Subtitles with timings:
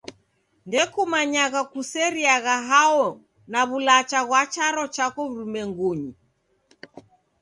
[0.67, 3.05] Ndokumanyagha kuseriagha hao
[3.51, 6.11] na w'ulacha ghwa charo chako w'urumwengunyi.